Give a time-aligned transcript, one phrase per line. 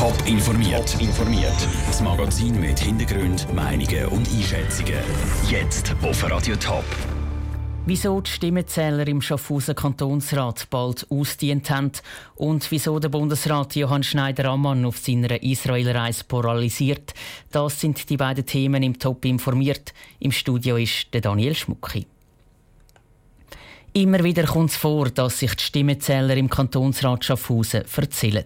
[0.00, 0.98] Top informiert.
[0.98, 1.68] informiert.
[1.86, 4.94] Das Magazin mit Hintergrund, Meinungen und Einschätzungen.
[5.50, 6.86] Jetzt auf Radio Top.
[7.84, 11.92] Wieso die Stimmenzähler im Schaffhauser Kantonsrat bald ausdient haben
[12.34, 17.12] und wieso der Bundesrat Johann Schneider-Ammann auf seiner Israelreise paralysiert,
[17.52, 19.92] das sind die beiden Themen im Top informiert.
[20.18, 22.06] Im Studio ist der Daniel Schmucki.
[23.92, 28.44] Immer wieder kommt es vor, dass sich die Stimmenzähler im Kantonsrat Schaffhausen verzählen.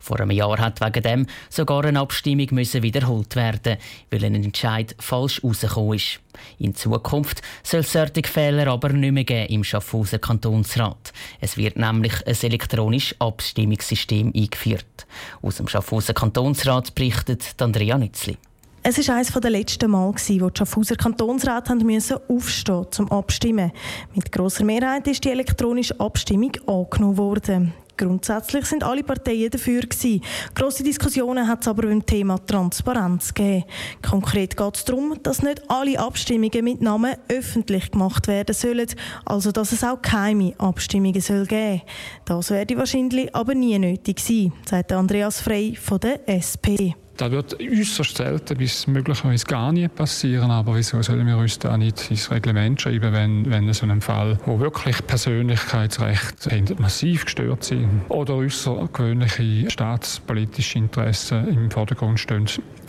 [0.00, 3.78] Vor einem Jahr hat wegen dem sogar eine Abstimmung müssen wiederholt werden,
[4.10, 6.20] weil ein Entscheid falsch rausgekommen ist.
[6.58, 11.14] In Zukunft soll es solche Fehler aber nicht mehr geben im Schaffhauser Kantonsrat.
[11.40, 15.06] Es wird nämlich ein elektronisches Abstimmungssystem eingeführt.
[15.40, 18.36] Aus dem Schaffhauser Kantonsrat berichtet Andrea Nützli.
[18.84, 23.70] Es war eines der letzten Mal, wo die Schaffhauser Kantonsrat aufstehen mussten, zum Abstimmen.
[24.12, 27.74] Mit grosser Mehrheit ist die elektronische Abstimmung angenommen worden.
[27.96, 30.22] Grundsätzlich sind alle Parteien dafür gewesen.
[30.56, 33.64] Grosse Diskussionen hat es aber beim Thema Transparenz gegeben.
[34.02, 38.88] Konkret geht es darum, dass nicht alle Abstimmungen mit Namen öffentlich gemacht werden sollen,
[39.24, 41.82] also dass es auch keine Abstimmungen soll geben.
[42.24, 46.96] Das werde wahrscheinlich aber nie nötig sein, sagt Andreas Frey von der SP.
[47.16, 50.50] Das wird äußerst selten bis möglicherweise gar nie passieren.
[50.50, 54.38] Aber wieso sollen wir uns da nicht ins Reglement schreiben, wenn, wenn so einem Fall,
[54.46, 62.46] wo wirklich Persönlichkeitsrechte massiv gestört sind oder außergewöhnliche staatspolitische Interessen im Vordergrund stehen,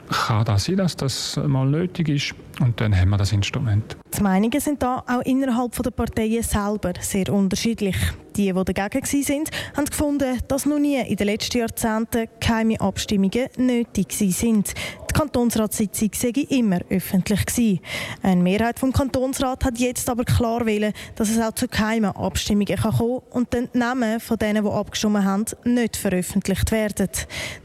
[0.09, 3.97] kann das sein, dass das mal nötig ist und dann haben wir das Instrument.
[4.17, 7.95] Die Meinungen sind da auch innerhalb der Parteien selber sehr unterschiedlich.
[8.35, 9.43] Die, die dagegen waren,
[9.77, 14.73] haben gefunden, dass noch nie in den letzten Jahrzehnten geheime Abstimmungen nötig sind.
[15.13, 17.81] Die Kantonsratssitzung sei immer öffentlich.
[18.23, 22.75] Eine Mehrheit vom Kantonsrat hat jetzt aber klar wählen, dass es auch zu geheimen Abstimmungen
[22.75, 27.09] kann kommen und dann die Namen von denen, die abgestimmt haben, nicht veröffentlicht werden.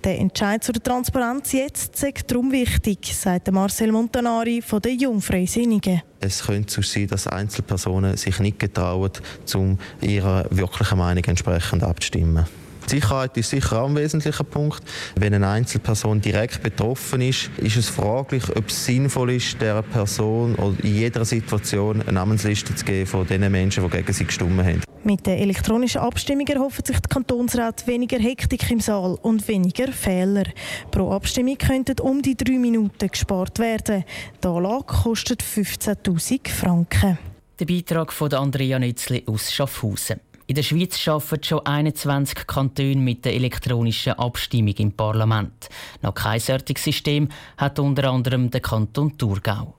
[0.05, 6.03] Der Entscheid zur Transparenz jetzt sei darum wichtig, sagt Marcel Montanari von den Jungfreisinnigen.
[6.21, 9.13] Es könnte so sein, dass Einzelpersonen sich nicht getrauen,
[9.55, 12.47] um ihrer wirklichen Meinung entsprechend abzustimmen.
[12.89, 14.83] Die Sicherheit ist sicher auch ein wesentlicher Punkt.
[15.15, 20.55] Wenn eine Einzelperson direkt betroffen ist, ist es fraglich, ob es sinnvoll ist, der Person
[20.55, 24.63] oder in jeder Situation eine Namensliste zu geben von den Menschen, die gegen sie gestimmt
[24.65, 24.81] haben.
[25.05, 30.45] Mit der elektronischen Abstimmung erhoffen sich die Kantonsräte weniger Hektik im Saal und weniger Fehler.
[30.91, 34.05] Pro Abstimmung könnten um die drei Minuten gespart werden.
[34.43, 37.19] Die Anlage kostet 15.000 Franken.
[37.61, 40.21] Der Beitrag von Andrea Nützli aus Schaffhausen.
[40.49, 45.69] In der Schweiz arbeiten schon 21 Kantone mit der elektronischen Abstimmung im Parlament.
[46.01, 47.29] Noch kein solches System
[47.59, 49.78] hat unter anderem der Kanton Thurgau.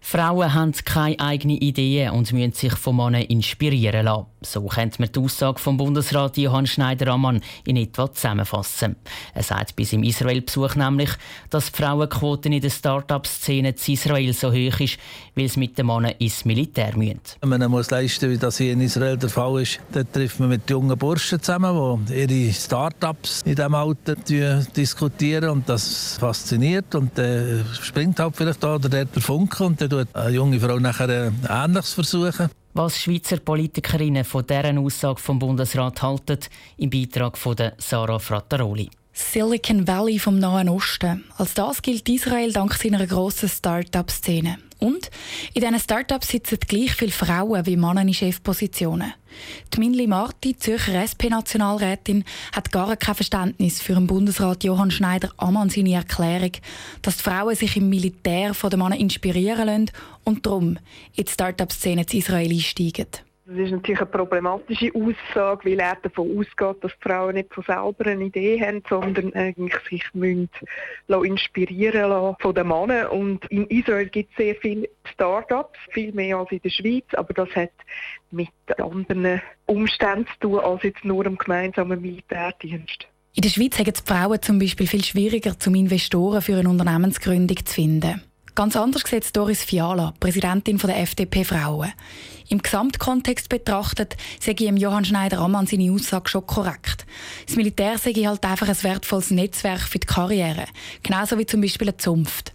[0.00, 4.26] Frauen haben keine eigenen Ideen und müssen sich von Männern inspirieren lassen.
[4.42, 8.96] So könnte man die Aussage vom Bundesrat Johann Schneider-Ammann in etwa zusammenfassen.
[9.34, 11.10] Er sagt bis im Israel-Besuch nämlich,
[11.50, 14.98] dass die Frauenquote in der Start-up-Szene in Israel so hoch ist,
[15.34, 17.20] weil es mit den Männern ins Militär müssen.
[17.42, 20.48] Wenn man muss leisten wie das hier in Israel der Fall ist, dann trifft man
[20.48, 24.16] mit jungen Burschen zusammen, die ihre Start-ups in diesem Alter
[24.74, 29.89] diskutieren und das fasziniert und dann springt halt vielleicht da oder der Funke und dann
[29.90, 32.48] tut eine junge Frau nachher äh, Ähnliches versuchen.
[32.72, 36.38] Was Schweizer Politikerinnen von deren Aussage vom Bundesrat halten,
[36.76, 38.88] im Beitrag von Sarah Frattaroli.
[39.12, 41.24] Silicon Valley vom Nahen Osten.
[41.36, 44.58] Als das gilt Israel dank seiner grossen Start-up-Szene.
[44.78, 45.10] Und
[45.52, 49.12] in diesen Start-ups sitzen gleich viele Frauen wie Männer in Chefpositionen.
[49.72, 55.94] Die Minli Marti, Zürcher SP-Nationalrätin, hat gar kein Verständnis für den Bundesrat Johann Schneider-Ammann seine
[55.94, 56.52] Erklärung,
[57.02, 59.90] dass die Frauen sich im Militär von den Männern inspirieren lassen
[60.24, 60.78] und darum
[61.14, 63.06] in die Start-up-Szene in Israel einsteigen.
[63.52, 68.06] Das ist natürlich eine problematische Aussage, weil er davon ausgeht, dass Frauen nicht von selber
[68.06, 70.48] eine Idee haben, sondern eigentlich sich müssen
[71.08, 73.08] inspirieren lassen von den Männern.
[73.08, 77.34] Und in Israel gibt es sehr viele Start-ups, viel mehr als in der Schweiz, aber
[77.34, 77.72] das hat
[78.30, 83.08] mit anderen Umständen zu tun, als jetzt nur im gemeinsamen Militärdienst.
[83.34, 86.68] In der Schweiz haben es die Frauen zum Beispiel viel schwieriger, zum Investoren für eine
[86.68, 88.22] Unternehmensgründung zu finden.
[88.54, 91.92] Ganz anders sieht Doris Fiala, Präsidentin der FDP Frauen.
[92.48, 97.06] Im Gesamtkontext betrachtet sehe ich Johann Schneider-Ammann seine Aussage schon korrekt.
[97.46, 100.64] Das Militär ich halt einfach ein wertvolles Netzwerk für die Karriere.
[101.02, 102.52] Genauso wie zum Beispiel eine Zunft.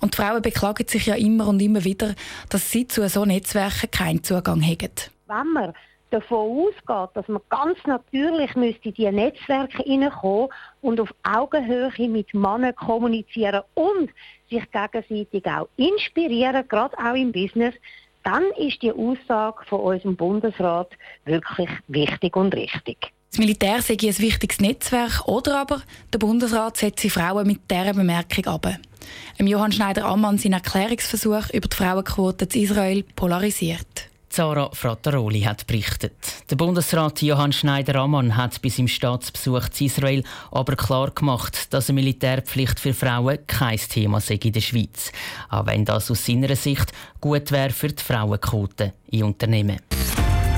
[0.00, 2.14] Und die Frauen beklagen sich ja immer und immer wieder,
[2.48, 4.90] dass sie zu so Netzwerken keinen Zugang haben.
[5.26, 5.72] Wenn man
[6.10, 10.48] davon ausgeht, dass man ganz natürlich müsste in diese Netzwerke hineinkommen
[10.82, 14.10] und auf Augenhöhe mit Männern kommunizieren und
[14.48, 17.74] sich gegenseitig auch inspirieren, gerade auch im Business,
[18.24, 20.90] dann ist die Aussage von unserem Bundesrat
[21.24, 23.12] wirklich wichtig und richtig.
[23.30, 28.46] Das Militär sei ein wichtiges Netzwerk oder aber der Bundesrat setze Frauen mit dieser Bemerkung
[28.46, 28.66] ab.
[29.38, 34.09] Johann Schneider-Ammann sein Erklärungsversuch über die Frauenquote in Israel polarisiert.
[34.30, 36.12] Zara Frattaroli hat berichtet.
[36.48, 40.22] Der Bundesrat Johann Schneider-Ammann hat bis im Staatsbesuch zu Israel
[40.52, 45.10] aber klar gemacht, dass eine Militärpflicht für Frauen kein Thema sei in der Schweiz.
[45.48, 49.80] Auch wenn das aus seiner Sicht gut wäre für die Frauenquote in Unternehmen.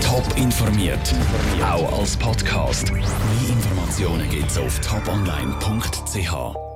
[0.02, 1.14] Top informiert,
[1.64, 2.92] auch als Podcast.
[2.92, 3.02] Mehr
[3.48, 6.71] Informationen gibt es auf toponline.ch.